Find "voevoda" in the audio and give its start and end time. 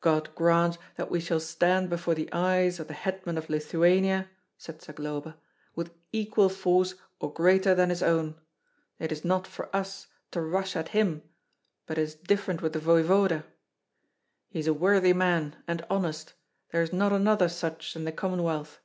12.78-13.42